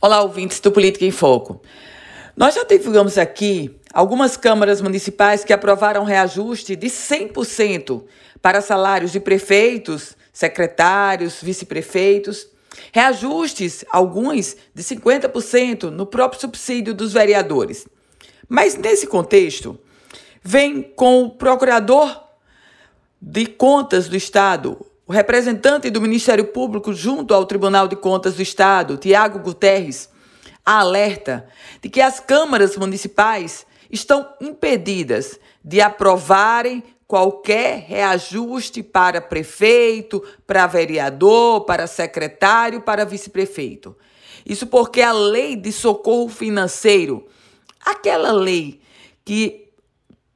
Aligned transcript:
Olá, 0.00 0.20
ouvintes 0.22 0.60
do 0.60 0.70
Política 0.70 1.04
em 1.04 1.10
Foco. 1.10 1.62
Nós 2.36 2.54
já 2.54 2.64
divulgamos 2.64 3.16
aqui 3.16 3.80
algumas 3.92 4.36
câmaras 4.36 4.82
municipais 4.82 5.44
que 5.44 5.52
aprovaram 5.52 6.04
reajuste 6.04 6.76
de 6.76 6.88
100% 6.88 8.04
para 8.42 8.60
salários 8.60 9.12
de 9.12 9.20
prefeitos, 9.20 10.14
secretários, 10.32 11.40
vice-prefeitos. 11.40 12.48
Reajustes, 12.92 13.84
alguns 13.90 14.56
de 14.74 14.82
50% 14.82 15.84
no 15.84 16.04
próprio 16.04 16.40
subsídio 16.40 16.92
dos 16.92 17.12
vereadores. 17.12 17.86
Mas 18.48 18.74
nesse 18.74 19.06
contexto, 19.06 19.78
vem 20.42 20.82
com 20.82 21.22
o 21.22 21.30
procurador 21.30 22.24
de 23.22 23.46
contas 23.46 24.08
do 24.08 24.16
Estado, 24.16 24.84
o 25.06 25.12
representante 25.12 25.90
do 25.90 26.00
Ministério 26.00 26.46
Público 26.46 26.92
junto 26.92 27.34
ao 27.34 27.44
Tribunal 27.44 27.86
de 27.86 27.96
Contas 27.96 28.34
do 28.34 28.42
Estado, 28.42 28.96
Tiago 28.96 29.38
Guterres, 29.38 30.08
alerta 30.64 31.46
de 31.82 31.90
que 31.90 32.00
as 32.00 32.20
câmaras 32.20 32.76
municipais 32.76 33.66
estão 33.90 34.26
impedidas 34.40 35.38
de 35.62 35.80
aprovarem 35.80 36.82
qualquer 37.06 37.84
reajuste 37.86 38.82
para 38.82 39.20
prefeito, 39.20 40.24
para 40.46 40.66
vereador, 40.66 41.66
para 41.66 41.86
secretário, 41.86 42.80
para 42.80 43.04
vice-prefeito. 43.04 43.94
Isso 44.44 44.66
porque 44.66 45.02
a 45.02 45.12
lei 45.12 45.54
de 45.54 45.70
socorro 45.70 46.28
financeiro, 46.28 47.26
aquela 47.84 48.32
lei 48.32 48.80
que 49.22 49.68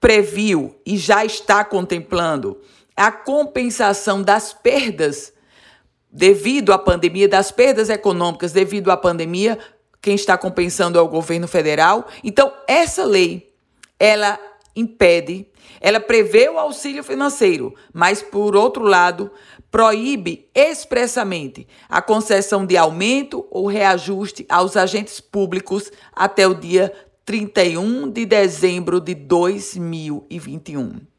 previu 0.00 0.76
e 0.84 0.96
já 0.96 1.24
está 1.24 1.64
contemplando 1.64 2.60
a 2.96 3.12
compensação 3.12 4.22
das 4.22 4.52
perdas 4.52 5.32
devido 6.10 6.72
à 6.72 6.78
pandemia, 6.78 7.28
das 7.28 7.50
perdas 7.50 7.90
econômicas 7.90 8.52
devido 8.52 8.90
à 8.90 8.96
pandemia, 8.96 9.58
quem 10.00 10.14
está 10.14 10.38
compensando 10.38 10.98
é 10.98 11.02
o 11.02 11.08
governo 11.08 11.46
federal. 11.46 12.06
Então, 12.24 12.52
essa 12.66 13.04
lei, 13.04 13.52
ela 13.98 14.38
impede, 14.74 15.46
ela 15.80 16.00
prevê 16.00 16.48
o 16.48 16.58
auxílio 16.58 17.04
financeiro, 17.04 17.74
mas, 17.92 18.22
por 18.22 18.56
outro 18.56 18.84
lado, 18.84 19.30
proíbe 19.70 20.48
expressamente 20.54 21.66
a 21.88 22.00
concessão 22.00 22.64
de 22.64 22.76
aumento 22.76 23.46
ou 23.50 23.66
reajuste 23.66 24.46
aos 24.48 24.76
agentes 24.76 25.20
públicos 25.20 25.90
até 26.14 26.46
o 26.46 26.54
dia 26.54 26.92
31 27.24 28.08
de 28.08 28.24
dezembro 28.24 29.00
de 29.00 29.14
2021. 29.14 31.15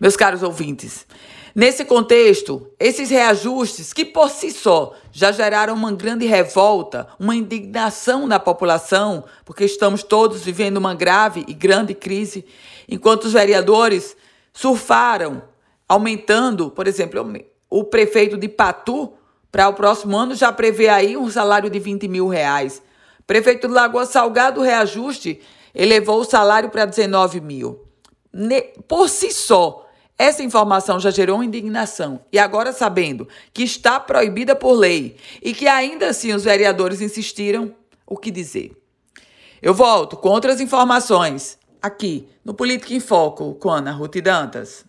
Meus 0.00 0.16
caros 0.16 0.42
ouvintes, 0.42 1.06
nesse 1.54 1.84
contexto, 1.84 2.70
esses 2.78 3.10
reajustes 3.10 3.92
que 3.92 4.04
por 4.04 4.30
si 4.30 4.50
só 4.50 4.94
já 5.10 5.32
geraram 5.32 5.74
uma 5.74 5.92
grande 5.92 6.24
revolta, 6.24 7.08
uma 7.18 7.34
indignação 7.34 8.26
na 8.26 8.38
população, 8.38 9.24
porque 9.44 9.64
estamos 9.64 10.02
todos 10.02 10.42
vivendo 10.42 10.76
uma 10.76 10.94
grave 10.94 11.44
e 11.48 11.52
grande 11.52 11.94
crise, 11.94 12.44
enquanto 12.88 13.24
os 13.24 13.32
vereadores 13.32 14.16
surfaram, 14.52 15.42
aumentando, 15.88 16.70
por 16.70 16.86
exemplo, 16.86 17.20
o 17.68 17.84
prefeito 17.84 18.36
de 18.36 18.48
Patu, 18.48 19.12
para 19.50 19.68
o 19.68 19.74
próximo 19.74 20.16
ano, 20.16 20.34
já 20.34 20.52
prevê 20.52 20.88
aí 20.88 21.16
um 21.16 21.30
salário 21.30 21.70
de 21.70 21.78
20 21.78 22.06
mil 22.06 22.28
reais. 22.28 22.82
Prefeito 23.26 23.66
de 23.66 23.74
Lagoa 23.74 24.06
Salgado, 24.06 24.60
reajuste 24.60 25.40
elevou 25.74 26.20
o 26.20 26.24
salário 26.24 26.70
para 26.70 26.84
19 26.84 27.40
mil. 27.40 27.87
Por 28.86 29.08
si 29.08 29.30
só, 29.30 29.86
essa 30.18 30.42
informação 30.42 30.98
já 30.98 31.10
gerou 31.10 31.42
indignação. 31.42 32.20
E 32.32 32.38
agora, 32.38 32.72
sabendo 32.72 33.28
que 33.54 33.62
está 33.62 34.00
proibida 34.00 34.56
por 34.56 34.72
lei 34.72 35.16
e 35.40 35.54
que 35.54 35.68
ainda 35.68 36.08
assim 36.08 36.32
os 36.32 36.44
vereadores 36.44 37.00
insistiram, 37.00 37.74
o 38.04 38.16
que 38.16 38.30
dizer? 38.30 38.72
Eu 39.62 39.74
volto 39.74 40.16
com 40.16 40.28
outras 40.28 40.60
informações 40.60 41.58
aqui 41.80 42.28
no 42.44 42.54
Política 42.54 42.94
em 42.94 43.00
Foco 43.00 43.54
com 43.54 43.70
Ana 43.70 43.92
Ruth 43.92 44.16
Dantas. 44.16 44.87